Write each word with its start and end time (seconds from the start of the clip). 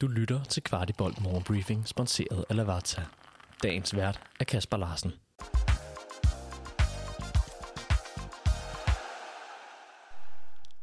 Du 0.00 0.06
lytter 0.06 0.44
til 0.44 0.62
Kvartibolt 0.62 1.22
Morgenbriefing, 1.22 1.88
sponsoreret 1.88 2.44
af 2.48 2.56
Lavazza. 2.56 3.02
Dagens 3.62 3.96
vært 3.96 4.20
er 4.40 4.44
Kasper 4.44 4.76
Larsen. 4.76 5.12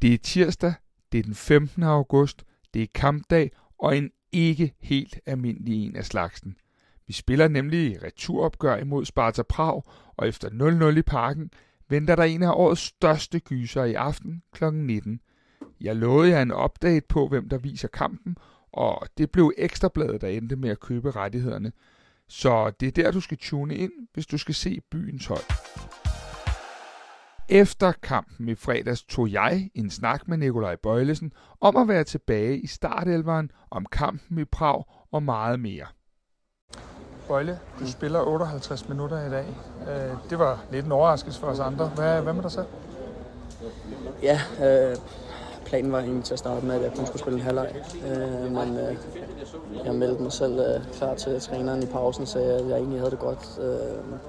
Det 0.01 0.13
er 0.13 0.17
tirsdag, 0.17 0.73
det 1.11 1.19
er 1.19 1.23
den 1.23 1.35
15. 1.35 1.83
august, 1.83 2.43
det 2.73 2.81
er 2.81 2.87
kampdag 2.95 3.51
og 3.77 3.97
en 3.97 4.11
ikke 4.31 4.73
helt 4.79 5.19
almindelig 5.25 5.85
en 5.85 5.95
af 5.95 6.05
slagsen. 6.05 6.57
Vi 7.07 7.13
spiller 7.13 7.47
nemlig 7.47 8.03
returopgør 8.03 8.77
imod 8.77 9.05
Sparta 9.05 9.43
Prag, 9.43 9.83
og 10.17 10.27
efter 10.27 10.49
0-0 10.93 10.97
i 10.97 11.01
parken 11.01 11.51
venter 11.89 12.15
der 12.15 12.23
en 12.23 12.43
af 12.43 12.51
årets 12.51 12.81
største 12.81 13.39
gyser 13.39 13.83
i 13.83 13.93
aften 13.93 14.43
kl. 14.51 14.73
19. 14.73 15.21
Jeg 15.81 15.95
lovede 15.95 16.29
jer 16.29 16.41
en 16.41 16.53
update 16.53 17.05
på, 17.09 17.27
hvem 17.27 17.49
der 17.49 17.57
viser 17.57 17.87
kampen, 17.87 18.37
og 18.71 19.07
det 19.17 19.31
blev 19.31 19.53
Ekstrabladet, 19.57 20.21
der 20.21 20.27
endte 20.27 20.55
med 20.55 20.69
at 20.69 20.79
købe 20.79 21.11
rettighederne. 21.11 21.71
Så 22.27 22.71
det 22.79 22.87
er 22.87 22.91
der, 22.91 23.11
du 23.11 23.21
skal 23.21 23.37
tune 23.37 23.75
ind, 23.75 23.91
hvis 24.13 24.25
du 24.25 24.37
skal 24.37 24.55
se 24.55 24.81
byens 24.91 25.25
hold. 25.25 25.43
Efter 27.49 27.91
kampen 27.91 28.49
i 28.49 28.55
fredags 28.55 29.03
tog 29.03 29.31
jeg 29.31 29.69
en 29.75 29.89
snak 29.89 30.27
med 30.27 30.37
Nikolaj 30.37 30.75
Bøjlesen 30.75 31.31
om 31.61 31.77
at 31.77 31.87
være 31.87 32.03
tilbage 32.03 32.59
i 32.59 32.67
startelveren, 32.67 33.51
om 33.71 33.85
kampen 33.85 34.39
i 34.39 34.45
Prag 34.45 34.83
og 35.11 35.23
meget 35.23 35.59
mere. 35.59 35.85
Bøjle, 37.27 37.59
du 37.79 37.87
spiller 37.87 38.21
58 38.21 38.89
minutter 38.89 39.27
i 39.27 39.29
dag. 39.29 39.45
Det 40.29 40.39
var 40.39 40.63
lidt 40.71 40.85
en 40.85 40.91
overraskelse 40.91 41.39
for 41.39 41.47
os 41.47 41.59
andre. 41.59 41.87
Hvad, 41.87 42.21
hvad 42.21 42.33
med 42.33 42.43
dig 42.43 42.51
selv? 42.51 42.65
Ja, 44.23 44.41
øh, 44.61 44.95
planen 45.67 45.91
var 45.91 45.99
egentlig 45.99 46.23
til 46.23 46.33
at 46.33 46.39
starte 46.39 46.65
med, 46.65 46.75
at 46.75 46.81
jeg 46.81 46.91
kun 46.95 47.05
skulle 47.05 47.19
spille 47.19 47.39
en 47.39 47.45
halvleg. 47.45 47.75
Øh, 48.07 48.51
men 48.51 48.77
øh, 48.77 48.97
jeg 49.85 49.95
meldte 49.95 50.23
mig 50.23 50.31
selv 50.31 50.59
øh, 50.59 50.93
klar 50.93 51.15
til 51.15 51.41
træneren 51.41 51.83
i 51.83 51.85
pausen 51.85 52.21
og 52.21 52.27
sagde, 52.27 52.53
at 52.53 52.69
jeg 52.69 52.77
egentlig 52.77 52.99
havde 52.99 53.11
det 53.11 53.19
godt. 53.19 53.59
Øh, 53.61 54.19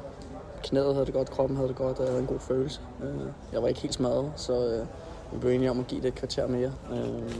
knæet 0.62 0.94
havde 0.94 1.06
det 1.06 1.14
godt, 1.14 1.30
kroppen 1.30 1.56
havde 1.56 1.68
det 1.68 1.76
godt, 1.76 1.98
og 1.98 2.04
jeg 2.04 2.10
havde 2.12 2.20
en 2.22 2.26
god 2.26 2.38
følelse. 2.40 2.80
Øh, 3.02 3.26
jeg 3.52 3.62
var 3.62 3.68
ikke 3.68 3.80
helt 3.80 3.94
smadret, 3.94 4.32
så 4.36 4.66
øh, 4.66 4.86
vi 5.32 5.38
blev 5.38 5.52
enige 5.52 5.70
om 5.70 5.80
at 5.80 5.86
give 5.86 6.00
det 6.00 6.08
et 6.08 6.14
kvarter 6.14 6.46
mere. 6.46 6.72
Øh, 6.92 7.32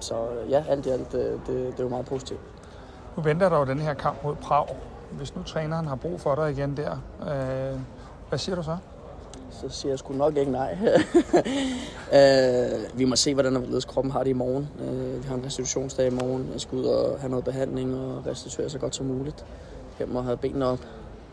så 0.00 0.14
øh, 0.14 0.50
ja, 0.50 0.64
alt 0.68 0.86
i 0.86 0.88
alt, 0.88 1.14
øh, 1.14 1.20
det, 1.20 1.40
det, 1.46 1.76
det 1.76 1.84
var 1.84 1.90
meget 1.90 2.06
positivt. 2.06 2.40
Nu 3.16 3.22
venter 3.22 3.48
der 3.48 3.58
jo 3.58 3.64
den 3.64 3.78
her 3.78 3.94
kamp 3.94 4.24
mod 4.24 4.34
Prag. 4.34 4.66
Hvis 5.10 5.36
nu 5.36 5.42
træneren 5.42 5.86
har 5.86 5.94
brug 5.94 6.20
for 6.20 6.34
dig 6.34 6.50
igen 6.50 6.76
der, 6.76 6.92
øh, 7.20 7.80
hvad 8.28 8.38
siger 8.38 8.56
du 8.56 8.62
så? 8.62 8.76
Så 9.60 9.68
siger 9.68 9.92
jeg 9.92 9.98
sgu 9.98 10.14
nok 10.14 10.36
ikke 10.36 10.52
nej. 10.52 10.78
øh, 12.18 12.98
vi 12.98 13.04
må 13.04 13.16
se, 13.16 13.34
hvordan 13.34 13.56
hvorledes 13.56 13.84
kroppen 13.84 14.10
har 14.10 14.22
det 14.22 14.30
i 14.30 14.32
morgen. 14.32 14.68
Øh, 14.80 15.22
vi 15.22 15.28
har 15.28 15.34
en 15.34 15.44
restitutionsdag 15.44 16.06
i 16.06 16.10
morgen. 16.10 16.48
Jeg 16.52 16.60
skal 16.60 16.78
ud 16.78 16.84
og 16.84 17.20
have 17.20 17.30
noget 17.30 17.44
behandling 17.44 17.94
og 17.94 18.26
restituere 18.26 18.70
så 18.70 18.78
godt 18.78 18.94
som 18.94 19.06
muligt. 19.06 19.44
Jeg 19.98 20.08
må 20.08 20.20
have 20.20 20.36
benene 20.36 20.66
op. 20.66 20.80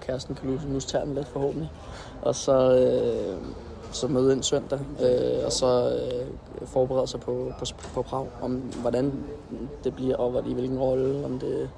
Kæresten 0.02 0.36
kan 0.36 0.60
luse 0.70 0.88
tærne 0.88 1.16
lidt 1.16 1.28
forhåbentlig. 1.28 1.72
Og 2.22 2.36
så, 2.36 2.78
øh, 2.78 3.38
så 3.92 4.08
møde 4.08 4.34
ind 4.34 4.44
søndag. 4.44 4.80
Øh, 4.80 5.46
og 5.46 5.52
så 5.52 6.00
øh, 6.00 6.68
forberede 6.68 7.08
sig 7.08 7.20
på, 7.20 7.54
på, 7.60 7.66
på 7.94 8.02
Prag. 8.02 8.28
Om 8.42 8.52
hvordan 8.56 9.14
det 9.84 9.96
bliver, 9.96 10.16
og 10.16 10.48
i 10.48 10.54
hvilken 10.54 10.80
rolle. 10.80 11.26
Om 11.26 11.40
det 11.40 11.70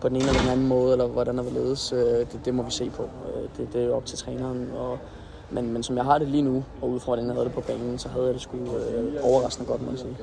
på 0.00 0.08
den 0.08 0.16
ene 0.16 0.28
eller 0.28 0.40
den 0.40 0.50
anden 0.50 0.68
måde, 0.68 0.92
eller 0.92 1.06
hvordan 1.06 1.36
der 1.36 1.42
vil 1.42 1.52
ledes. 1.52 1.92
Øh, 1.92 2.00
det, 2.00 2.40
det 2.44 2.54
må 2.54 2.62
vi 2.62 2.70
se 2.70 2.90
på. 2.90 3.02
Øh, 3.02 3.48
det, 3.56 3.72
det 3.72 3.84
er 3.84 3.94
op 3.94 4.06
til 4.06 4.18
træneren. 4.18 4.70
Og, 4.76 4.98
men, 5.50 5.72
men 5.72 5.82
som 5.82 5.96
jeg 5.96 6.04
har 6.04 6.18
det 6.18 6.28
lige 6.28 6.42
nu, 6.42 6.64
og 6.82 6.90
ud 6.90 7.00
fra 7.00 7.06
hvordan 7.06 7.26
jeg 7.26 7.34
havde 7.34 7.44
det 7.44 7.54
på 7.54 7.60
banen, 7.60 7.98
så 7.98 8.08
havde 8.08 8.24
jeg 8.24 8.34
det 8.34 8.42
sgu 8.42 8.56
øh, 8.56 9.14
overraskende 9.22 9.70
godt, 9.70 9.82
må 9.82 9.90
jeg 9.90 9.98
sige. 9.98 10.16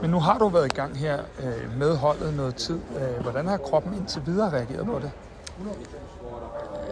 Men 0.00 0.10
nu 0.10 0.20
har 0.20 0.38
du 0.38 0.48
været 0.48 0.66
i 0.66 0.74
gang 0.74 0.98
her 0.98 1.18
øh, 1.42 1.78
med 1.78 1.96
holdet 1.96 2.34
noget 2.34 2.54
tid. 2.54 2.74
Øh, 2.74 3.22
hvordan 3.22 3.46
har 3.46 3.56
kroppen 3.56 3.94
indtil 3.94 4.22
videre 4.26 4.50
reageret 4.50 4.86
på 4.86 4.98
det? 4.98 5.10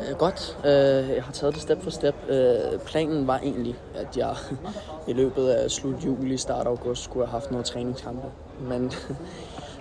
Øh, 0.08 0.16
godt. 0.18 0.58
Øh, 0.64 1.16
jeg 1.16 1.24
har 1.24 1.32
taget 1.32 1.54
det 1.54 1.62
step 1.62 1.82
for 1.82 1.90
step. 1.90 2.14
Øh, 2.28 2.78
planen 2.86 3.26
var 3.26 3.38
egentlig, 3.38 3.76
at 3.94 4.16
jeg 4.16 4.36
i 5.08 5.12
løbet 5.12 5.48
af 5.48 5.70
slut 5.70 6.04
juli, 6.04 6.36
start 6.36 6.66
august, 6.66 7.04
skulle 7.04 7.26
have 7.26 7.32
haft 7.40 7.50
noget 7.50 7.66
træningskampe. 7.66 8.26
Men 8.60 8.92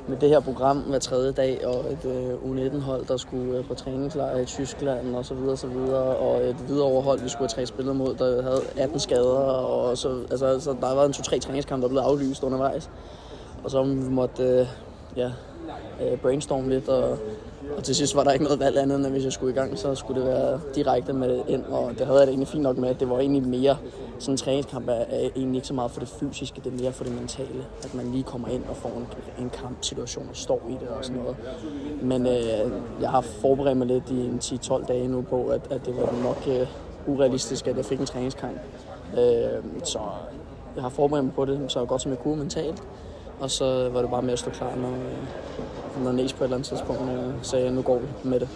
med 0.08 0.18
det 0.18 0.30
her 0.30 0.40
program 0.40 0.78
hver 0.78 1.00
tredje 1.00 1.32
dag, 1.32 1.68
og 1.68 1.86
et 1.92 2.06
øh, 2.06 2.34
U19-hold, 2.34 3.06
der 3.06 3.18
skulle 3.18 3.58
øh, 3.58 3.68
på 3.68 3.74
træningslejr 3.74 4.38
i 4.38 4.46
Tyskland 4.46 5.16
og 5.16 5.26
så 5.26 5.34
videre, 5.34 5.58
så 5.58 5.68
videre, 5.68 6.16
og 6.16 6.44
et 6.44 6.56
videreoverhold, 6.68 7.20
vi 7.20 7.30
skulle 7.30 7.50
have 7.50 7.56
tre 7.56 7.66
spillere 7.66 7.96
mod, 7.96 8.16
der 8.16 8.42
havde 8.42 8.62
18 8.78 9.00
skader, 9.00 9.40
og 9.40 9.98
så, 9.98 10.18
altså, 10.32 10.60
så 10.60 10.76
der 10.82 10.96
var 10.96 11.06
en 11.06 11.14
to-tre 11.14 11.40
træningskampe, 11.40 11.84
der 11.84 11.90
blev 11.90 12.02
aflyst 12.02 12.44
undervejs. 12.44 12.90
Og 13.64 13.72
så 13.72 13.84
vi 13.84 14.10
måtte 14.10 14.44
øh, 14.44 14.68
ja, 15.16 15.32
øh, 16.02 16.18
brainstorme 16.18 16.70
lidt, 16.70 16.90
og, 16.90 17.18
og 17.78 17.84
til 17.84 17.96
sidst 17.96 18.16
var 18.16 18.24
der 18.24 18.32
ikke 18.32 18.44
noget 18.44 18.60
valg 18.60 18.78
andet, 18.78 18.96
end 18.96 19.08
hvis 19.08 19.24
jeg 19.24 19.34
skulle 19.34 19.54
i 19.54 19.56
gang, 19.56 19.78
så 19.78 19.96
skulle 19.96 20.22
det 20.22 20.30
være 20.30 20.60
direkte 20.76 21.14
med 21.14 21.42
ind, 21.48 21.66
og 21.66 21.92
det 21.98 22.06
havde 22.06 22.20
jeg 22.20 22.28
det 22.28 22.32
egentlig 22.32 22.48
fint 22.48 22.64
nok 22.64 22.78
med. 22.78 22.96
Det 22.96 23.10
var 23.10 23.20
egentlig 23.20 23.48
mere, 23.48 23.78
sådan 24.20 24.34
en 24.34 24.38
træningskamp 24.38 24.88
er, 24.88 24.92
er 24.92 25.30
egentlig 25.36 25.56
ikke 25.56 25.68
så 25.68 25.74
meget 25.74 25.92
for 25.92 26.00
det 26.00 26.10
fysiske, 26.10 26.62
det 26.64 26.74
er 26.74 26.84
mere 26.84 26.92
for 26.92 27.04
det 27.04 27.14
mentale. 27.14 27.66
At 27.84 27.94
man 27.94 28.12
lige 28.12 28.24
kommer 28.24 28.48
ind 28.48 28.64
og 28.70 28.76
får 28.76 28.90
en, 28.90 29.08
en 29.44 29.50
kampsituation 29.50 30.28
og 30.30 30.36
står 30.36 30.62
i 30.70 30.74
det 30.74 30.88
og 30.88 31.06
sådan 31.06 31.22
noget. 31.22 31.36
Men 32.02 32.28
øh, 32.28 32.72
jeg 33.02 33.10
har 33.10 33.22
forberedt 33.22 33.78
mig 33.78 33.88
lidt 33.88 34.10
i 34.10 34.26
en 34.26 34.40
10-12 34.44 34.86
dage 34.86 35.08
nu 35.08 35.22
på, 35.22 35.48
at, 35.48 35.62
at 35.72 35.86
det 35.86 35.96
var 35.96 36.24
nok 36.24 36.44
øh, 36.48 36.68
urealistisk, 37.08 37.68
at 37.68 37.78
jeg 37.78 37.86
fik 37.86 38.00
en 38.00 38.06
træningskamp. 38.06 38.58
Øh, 39.18 39.64
så 39.84 40.00
jeg 40.76 40.84
har 40.84 40.90
forberedt 40.90 41.26
mig 41.26 41.34
på 41.34 41.46
det 41.46 41.60
så 41.68 41.86
godt 41.86 42.02
som 42.02 42.12
jeg 42.12 42.20
kunne 42.20 42.36
mentalt. 42.36 42.84
Og 43.40 43.52
så 43.52 43.90
var 43.90 44.02
det 44.02 44.10
bare 44.10 44.22
med 44.22 44.34
at 44.34 44.40
stå 44.40 44.52
klar, 44.52 44.76
når, 44.76 44.90
øh, 44.90 46.04
når 46.04 46.12
Næs 46.12 46.34
på 46.34 46.44
et 46.44 46.46
eller 46.46 46.58
andet 46.58 46.68
tidspunkt 46.68 47.02
øh, 47.02 47.34
sagde, 47.42 47.68
at 47.68 47.74
nu 47.74 47.82
går 47.82 48.00
vi 48.00 48.08
med 48.24 48.40
det. 48.40 48.50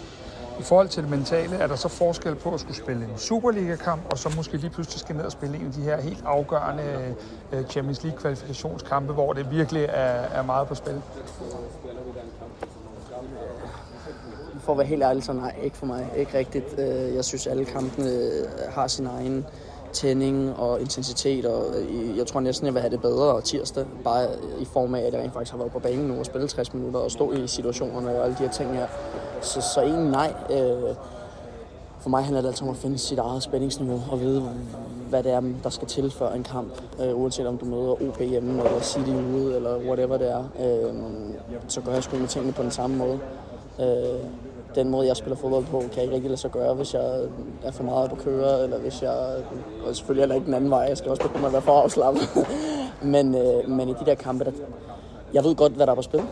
I 0.58 0.62
forhold 0.62 0.88
til 0.88 1.02
det 1.02 1.10
mentale, 1.10 1.56
er 1.56 1.66
der 1.66 1.76
så 1.76 1.88
forskel 1.88 2.34
på 2.34 2.54
at 2.54 2.60
skulle 2.60 2.76
spille 2.76 3.04
en 3.04 3.18
Superliga-kamp, 3.18 4.02
og 4.10 4.18
så 4.18 4.32
måske 4.36 4.56
lige 4.56 4.70
pludselig 4.70 5.00
skal 5.00 5.16
ned 5.16 5.24
og 5.24 5.32
spille 5.32 5.56
en 5.56 5.66
af 5.66 5.72
de 5.72 5.80
her 5.80 6.00
helt 6.00 6.24
afgørende 6.26 7.14
øh, 7.52 7.64
Champions 7.64 8.02
League-kvalifikationskampe, 8.02 9.12
hvor 9.12 9.32
det 9.32 9.50
virkelig 9.50 9.82
er, 9.88 10.22
er 10.38 10.42
meget 10.42 10.68
på 10.68 10.74
spil? 10.74 11.02
For 14.60 14.72
at 14.72 14.78
være 14.78 14.86
helt 14.86 15.02
ærlig, 15.02 15.24
så 15.24 15.32
nej, 15.32 15.54
ikke 15.62 15.76
for 15.76 15.86
mig. 15.86 16.10
Ikke 16.16 16.38
rigtigt. 16.38 16.78
Øh, 16.78 17.14
jeg 17.14 17.24
synes, 17.24 17.46
alle 17.46 17.64
kampene 17.64 18.10
øh, 18.10 18.46
har 18.70 18.86
sin 18.86 19.06
egen 19.06 19.46
tænding 19.92 20.56
og 20.56 20.80
intensitet, 20.80 21.46
og 21.46 21.64
jeg 22.16 22.26
tror 22.26 22.40
næsten, 22.40 22.66
jeg 22.66 22.74
vil 22.74 22.80
have 22.80 22.92
det 22.92 23.00
bedre 23.00 23.40
tirsdag, 23.40 23.84
bare 24.04 24.28
i 24.58 24.64
form 24.64 24.94
af, 24.94 25.00
at 25.02 25.12
jeg 25.12 25.22
rent 25.22 25.32
faktisk 25.32 25.52
har 25.52 25.58
været 25.58 25.72
på 25.72 25.78
banen 25.78 26.06
nu 26.06 26.18
og 26.18 26.26
spillet 26.26 26.50
60 26.50 26.74
minutter 26.74 27.00
og 27.00 27.10
stå 27.10 27.32
i 27.32 27.46
situationerne 27.46 28.18
og 28.18 28.24
alle 28.24 28.36
de 28.38 28.42
her 28.42 28.50
ting 28.50 28.74
her. 28.74 28.86
Så, 29.40 29.60
så 29.60 29.80
egentlig 29.80 30.10
nej. 30.10 30.34
Øh, 30.50 30.94
for 32.00 32.10
mig 32.10 32.24
handler 32.24 32.40
det 32.40 32.48
altid 32.48 32.62
om 32.62 32.70
at 32.70 32.76
finde 32.76 32.98
sit 32.98 33.18
eget 33.18 33.42
spændingsniveau 33.42 34.02
og 34.10 34.20
vide, 34.20 34.50
hvad 35.08 35.22
det 35.22 35.32
er, 35.32 35.42
der 35.62 35.70
skal 35.70 35.88
til 35.88 36.10
før 36.10 36.32
en 36.32 36.42
kamp. 36.44 36.72
Øh, 37.02 37.20
uanset 37.20 37.46
om 37.46 37.58
du 37.58 37.64
møder 37.64 38.08
OP 38.08 38.20
hjemme, 38.20 38.64
eller 38.64 38.80
City 38.80 39.10
ude, 39.10 39.56
eller 39.56 39.78
whatever 39.78 40.18
det 40.18 40.30
er. 40.30 40.44
Øh, 40.60 40.94
så 41.68 41.80
gør 41.80 41.92
jeg 41.92 42.02
sgu 42.02 42.16
med 42.16 42.28
tingene 42.28 42.52
på 42.52 42.62
den 42.62 42.70
samme 42.70 42.96
måde. 42.96 43.18
Øh, 43.80 44.20
den 44.74 44.88
måde, 44.88 45.06
jeg 45.06 45.16
spiller 45.16 45.36
fodbold 45.36 45.64
på, 45.64 45.78
kan 45.78 45.90
jeg 45.94 46.02
ikke 46.02 46.14
rigtig 46.14 46.30
lade 46.30 46.40
sig 46.40 46.50
gøre, 46.50 46.74
hvis 46.74 46.94
jeg 46.94 47.20
er 47.64 47.70
for 47.70 47.82
meget 47.82 48.10
på 48.10 48.16
køre, 48.16 48.62
eller 48.64 48.78
hvis 48.78 49.02
jeg... 49.02 49.36
Og 49.86 49.96
selvfølgelig 49.96 50.22
heller 50.22 50.34
ikke 50.34 50.46
den 50.46 50.54
anden 50.54 50.70
vej, 50.70 50.80
jeg 50.80 50.98
skal 50.98 51.10
også 51.10 51.22
begynde 51.22 51.46
at 51.46 51.52
være 51.52 51.62
for 51.62 51.82
afslappet. 51.82 52.22
men, 53.14 53.34
øh, 53.34 53.68
men 53.70 53.88
i 53.88 53.92
de 53.92 54.06
der 54.06 54.14
kampe, 54.14 54.44
der, 54.44 54.50
jeg 55.32 55.44
ved 55.44 55.54
godt, 55.54 55.72
hvad 55.72 55.86
der 55.86 55.92
er 55.92 55.96
på 55.96 56.02
spil, 56.02 56.22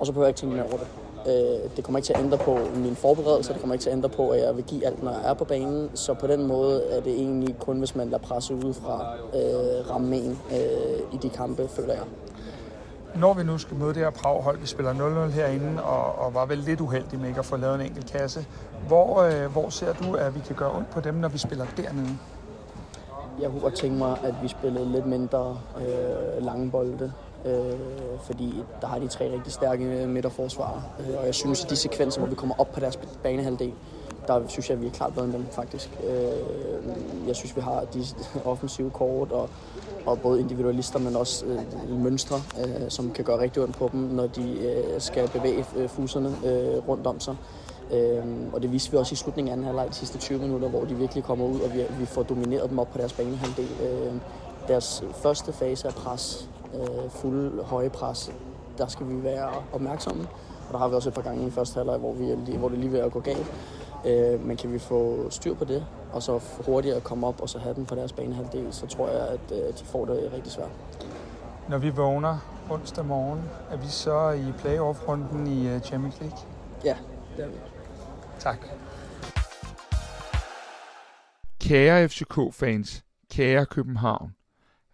og 0.00 0.06
så 0.06 0.12
behøver 0.12 0.26
jeg 0.26 0.30
ikke 0.30 0.40
tænke 0.40 0.56
mere 0.56 0.64
over 0.64 0.76
det. 0.76 0.86
Øh, 1.26 1.76
det 1.76 1.84
kommer 1.84 1.98
ikke 1.98 2.06
til 2.06 2.12
at 2.12 2.20
ændre 2.20 2.38
på 2.38 2.58
min 2.74 2.96
forberedelse, 2.96 3.52
det 3.52 3.60
kommer 3.60 3.74
ikke 3.74 3.82
til 3.82 3.90
at 3.90 3.96
ændre 3.96 4.08
på, 4.08 4.30
at 4.30 4.40
jeg 4.40 4.56
vil 4.56 4.64
give 4.64 4.86
alt, 4.86 5.02
når 5.02 5.10
jeg 5.10 5.30
er 5.30 5.34
på 5.34 5.44
banen. 5.44 5.90
Så 5.94 6.14
på 6.14 6.26
den 6.26 6.46
måde 6.46 6.82
er 6.90 7.00
det 7.00 7.12
egentlig 7.12 7.56
kun, 7.58 7.78
hvis 7.78 7.94
man 7.94 8.08
lader 8.08 8.22
presse 8.22 8.54
udefra 8.54 9.14
øh, 9.34 9.90
ramme 9.90 10.16
en 10.16 10.38
øh, 10.50 11.14
i 11.14 11.16
de 11.22 11.28
kampe, 11.28 11.68
føler 11.68 11.94
jeg 11.94 12.04
når 13.14 13.34
vi 13.34 13.42
nu 13.42 13.58
skal 13.58 13.76
møde 13.76 13.94
det 13.94 14.02
her 14.02 14.10
Prag-hold, 14.10 14.58
vi 14.58 14.66
spiller 14.66 14.92
0-0 15.28 15.30
herinde, 15.30 15.82
og, 15.82 16.18
og 16.18 16.34
var 16.34 16.46
vel 16.46 16.58
lidt 16.58 16.80
uheldige 16.80 17.20
med 17.20 17.28
ikke 17.28 17.38
at 17.38 17.44
få 17.44 17.56
lavet 17.56 17.74
en 17.74 17.80
enkelt 17.80 18.06
kasse. 18.12 18.46
Hvor, 18.86 19.22
øh, 19.22 19.52
hvor 19.52 19.68
ser 19.68 19.92
du, 19.92 20.14
at 20.14 20.34
vi 20.34 20.40
kan 20.46 20.56
gøre 20.56 20.76
ondt 20.76 20.90
på 20.90 21.00
dem, 21.00 21.14
når 21.14 21.28
vi 21.28 21.38
spiller 21.38 21.66
dernede? 21.76 22.18
Jeg 23.40 23.50
kunne 23.50 23.60
godt 23.60 23.74
tænke 23.74 23.98
mig, 23.98 24.16
at 24.24 24.34
vi 24.42 24.48
spillede 24.48 24.92
lidt 24.92 25.06
mindre 25.06 25.58
øh, 25.78 26.44
lange 26.44 26.70
bolde, 26.70 27.12
øh, 27.44 27.78
fordi 28.22 28.54
der 28.80 28.86
har 28.86 28.98
de 28.98 29.08
tre 29.08 29.32
rigtig 29.32 29.52
stærke 29.52 29.84
midterforsvarer. 30.06 30.82
Øh, 31.00 31.18
og 31.18 31.26
jeg 31.26 31.34
synes, 31.34 31.64
at 31.64 31.70
de 31.70 31.76
sekvenser, 31.76 32.20
hvor 32.20 32.28
vi 32.28 32.34
kommer 32.34 32.54
op 32.58 32.72
på 32.72 32.80
deres 32.80 32.98
banehalvdel, 33.22 33.72
der 34.26 34.48
synes 34.48 34.68
jeg, 34.70 34.76
at 34.76 34.82
vi 34.82 34.86
er 34.86 34.90
klart 34.90 35.14
bedre 35.14 35.24
end 35.24 35.32
dem, 35.32 35.46
faktisk. 35.50 35.90
Øh, 36.06 37.26
jeg 37.26 37.36
synes, 37.36 37.56
vi 37.56 37.60
har 37.60 37.84
de 37.94 38.04
offensive 38.50 38.90
kort, 38.90 39.32
og 39.32 39.48
og 40.06 40.20
både 40.20 40.40
individualister, 40.40 40.98
men 40.98 41.16
også 41.16 41.46
øh, 41.46 42.00
mønstre, 42.00 42.36
øh, 42.36 42.88
som 42.90 43.10
kan 43.10 43.24
gøre 43.24 43.40
rigtig 43.40 43.62
ondt 43.62 43.76
på 43.76 43.88
dem, 43.92 44.00
når 44.00 44.26
de 44.26 44.58
øh, 44.58 45.00
skal 45.00 45.28
bevæge 45.28 45.64
øh, 45.76 45.88
fuserne 45.88 46.28
øh, 46.28 46.88
rundt 46.88 47.06
om 47.06 47.20
sig. 47.20 47.36
Øhm, 47.92 48.50
og 48.52 48.62
det 48.62 48.72
viste 48.72 48.90
vi 48.90 48.96
også 48.96 49.12
i 49.12 49.16
slutningen 49.16 49.48
af 49.48 49.52
anden 49.52 49.66
halvleg, 49.66 49.88
de 49.88 49.94
sidste 49.94 50.18
20 50.18 50.38
minutter, 50.38 50.68
hvor 50.68 50.84
de 50.84 50.94
virkelig 50.94 51.24
kommer 51.24 51.46
ud, 51.46 51.60
og 51.60 51.74
vi, 51.74 51.84
vi 51.98 52.06
får 52.06 52.22
domineret 52.22 52.70
dem 52.70 52.78
op 52.78 52.92
på 52.92 52.98
deres 52.98 53.12
banehalvdel. 53.12 53.68
Øhm, 53.82 54.20
deres 54.68 55.04
første 55.14 55.52
fase 55.52 55.88
af 55.88 55.94
pres, 55.94 56.48
øh, 56.74 57.10
fuld 57.10 57.64
høje 57.64 57.90
pres, 57.90 58.32
der 58.78 58.86
skal 58.86 59.08
vi 59.08 59.22
være 59.24 59.50
opmærksomme. 59.72 60.28
Og 60.68 60.72
der 60.72 60.78
har 60.78 60.88
vi 60.88 60.94
også 60.94 61.08
et 61.08 61.14
par 61.14 61.22
gange 61.22 61.46
i 61.46 61.50
første 61.50 61.74
halvleg, 61.74 61.98
hvor, 61.98 62.12
vi, 62.12 62.56
hvor 62.56 62.68
det 62.68 62.78
lige 62.78 62.92
ved 62.92 63.00
at 63.00 63.12
gå 63.12 63.20
galt. 63.20 63.52
Øh, 64.06 64.46
men 64.46 64.56
kan 64.56 64.72
vi 64.72 64.78
få 64.78 65.30
styr 65.30 65.54
på 65.54 65.64
det, 65.64 65.86
og 66.12 66.22
så 66.22 66.40
hurtigere 66.66 67.00
komme 67.00 67.26
op 67.26 67.40
og 67.40 67.48
så 67.48 67.58
have 67.58 67.74
den 67.74 67.86
på 67.86 67.94
deres 67.94 68.12
banehalvdel, 68.12 68.72
så 68.72 68.86
tror 68.86 69.08
jeg, 69.08 69.28
at 69.28 69.52
øh, 69.52 69.78
de 69.78 69.84
får 69.84 70.04
det 70.04 70.30
rigtig 70.32 70.52
svært. 70.52 70.70
Når 71.68 71.78
vi 71.78 71.90
vågner 71.90 72.38
onsdag 72.70 73.04
morgen, 73.04 73.42
er 73.70 73.76
vi 73.76 73.86
så 73.86 74.30
i 74.30 74.52
playoff-runden 74.58 75.46
i 75.46 75.68
øh, 75.68 75.80
Champions 75.80 76.20
League? 76.20 76.38
Ja, 76.84 76.96
det 77.36 77.44
er 77.44 77.48
vi. 77.48 77.54
Tak. 78.38 78.58
Kære 81.60 82.08
FCK-fans, 82.08 83.02
kære 83.30 83.66
København. 83.66 84.34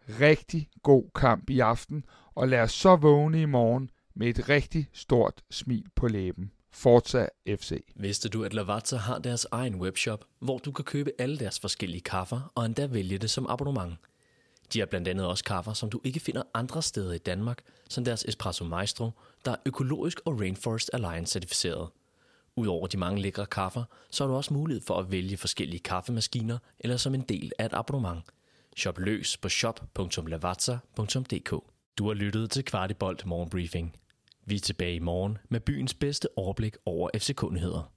Rigtig 0.09 0.69
god 0.83 1.05
kamp 1.15 1.51
i 1.51 1.61
aften, 1.61 2.05
og 2.35 2.49
lad 2.49 2.61
os 2.61 2.73
så 2.73 2.97
vågne 2.97 3.43
i 3.43 3.45
morgen 3.45 3.91
med 4.15 4.29
et 4.29 4.49
rigtig 4.49 4.89
stort 4.93 5.43
smil 5.51 5.87
på 5.97 6.09
læben. 6.09 6.51
Forza 6.71 7.27
FC. 7.49 7.85
Vidste 7.97 8.29
du, 8.29 8.45
at 8.45 8.55
Lavazza 8.55 8.97
har 8.97 9.19
deres 9.19 9.47
egen 9.51 9.75
webshop, 9.75 10.25
hvor 10.39 10.59
du 10.59 10.73
kan 10.73 10.85
købe 10.85 11.13
alle 11.19 11.39
deres 11.39 11.61
forskellige 11.61 12.01
kaffer 12.01 12.53
og 12.55 12.67
endda 12.67 12.87
vælge 12.87 13.19
det 13.19 13.31
som 13.31 13.47
abonnement? 13.49 13.95
De 14.73 14.79
har 14.79 14.87
blandt 14.87 15.09
andet 15.09 15.27
også 15.27 15.45
kaffer, 15.45 15.73
som 15.73 15.91
du 15.91 16.01
ikke 16.05 16.21
finder 16.21 16.43
andre 16.55 16.83
steder 16.83 17.13
i 17.13 17.19
Danmark, 17.19 17.63
som 17.89 18.05
deres 18.05 18.25
Espresso 18.25 18.65
Maestro, 18.65 19.11
der 19.45 19.51
er 19.51 19.57
økologisk 19.67 20.21
og 20.25 20.41
Rainforest 20.41 20.91
Alliance 20.93 21.33
certificeret. 21.33 21.89
Udover 22.57 22.87
de 22.87 22.97
mange 22.97 23.23
lækre 23.23 23.47
kaffer, 23.47 23.85
så 24.11 24.25
har 24.25 24.29
du 24.29 24.37
også 24.37 24.55
mulighed 24.55 24.83
for 24.87 24.99
at 24.99 25.11
vælge 25.11 25.37
forskellige 25.37 25.81
kaffemaskiner 25.81 26.59
eller 26.81 26.97
som 26.97 27.15
en 27.15 27.21
del 27.21 27.53
af 27.59 27.65
et 27.67 27.73
abonnement. 27.73 28.23
Shop 28.79 28.99
løs 28.99 29.37
på 29.37 29.49
shop.lavazza.dk 29.49 31.51
Du 31.99 32.07
har 32.07 32.15
lyttet 32.15 32.51
til 32.51 32.65
Kvartibolt 32.65 33.27
Morgenbriefing. 33.27 33.97
Vi 34.45 34.55
er 34.55 34.61
tilbage 34.61 34.95
i 34.95 34.99
morgen 34.99 35.39
med 35.49 35.61
byens 35.61 35.95
bedste 35.95 36.29
overblik 36.37 36.77
over 36.85 37.11
FC-kundigheder. 37.19 37.93